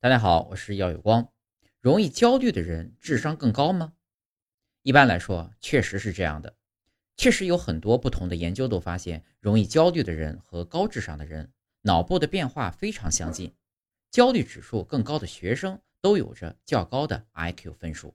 [0.00, 1.32] 大家好，我是耀有光。
[1.80, 3.94] 容易焦虑的人智商更高吗？
[4.82, 6.54] 一般来说，确实是这样的。
[7.16, 13.52] 确实有很多不同的研究都发现，容易焦虑的人和高智商的人脑部的变化非常相近。
[14.08, 18.14] 焦虑指数更高的学生都有着较高的 IQ 分数。